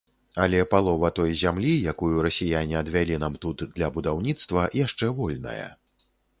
Але 0.43 0.59
палова 0.71 1.11
той 1.19 1.31
зямлі, 1.41 1.73
якую 1.91 2.15
расіяне 2.27 2.75
адвялі 2.81 3.21
нам 3.27 3.37
тут 3.45 3.63
для 3.77 3.93
будаўніцтва, 4.01 4.67
яшчэ 4.85 5.15
вольная. 5.23 5.65